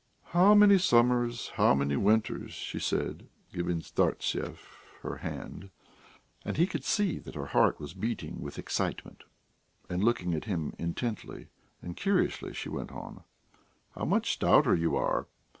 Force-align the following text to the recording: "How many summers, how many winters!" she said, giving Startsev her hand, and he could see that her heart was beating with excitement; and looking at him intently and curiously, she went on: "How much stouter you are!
"How 0.33 0.55
many 0.55 0.79
summers, 0.79 1.49
how 1.57 1.75
many 1.75 1.95
winters!" 1.95 2.53
she 2.53 2.79
said, 2.79 3.29
giving 3.53 3.81
Startsev 3.81 4.57
her 5.03 5.17
hand, 5.17 5.69
and 6.43 6.57
he 6.57 6.65
could 6.65 6.83
see 6.83 7.19
that 7.19 7.35
her 7.35 7.45
heart 7.45 7.79
was 7.79 7.93
beating 7.93 8.41
with 8.41 8.57
excitement; 8.57 9.25
and 9.91 10.03
looking 10.03 10.33
at 10.33 10.45
him 10.45 10.73
intently 10.79 11.49
and 11.83 11.95
curiously, 11.95 12.51
she 12.51 12.67
went 12.67 12.91
on: 12.91 13.23
"How 13.93 14.05
much 14.05 14.31
stouter 14.33 14.73
you 14.73 14.95
are! 14.95 15.27